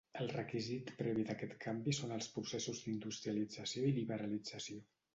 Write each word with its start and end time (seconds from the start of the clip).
El 0.21 0.29
requisit 0.35 0.89
previ 1.01 1.25
d'aquest 1.27 1.53
canvi 1.67 1.95
són 1.99 2.15
els 2.17 2.31
processos 2.39 2.83
d'industrialització 2.89 3.89
i 3.93 3.97
liberalització. 4.03 4.87